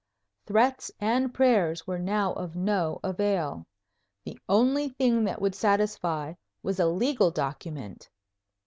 [0.47, 3.67] Threats and prayers were now of no avail.
[4.25, 8.09] The only thing that would satisfy was a legal document!